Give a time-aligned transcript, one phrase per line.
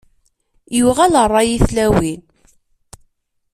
[0.77, 2.21] Yuɣal rray i tlawin.